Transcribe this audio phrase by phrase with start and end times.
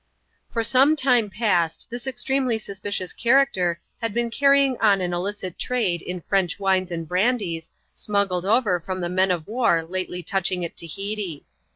[0.51, 6.01] For some time past, this extremely suspicious character had been carrying on an illicit trade
[6.01, 10.75] in PVench wines and brandies, smuggled over from the men of war lately touching at
[10.75, 11.45] Tahiti.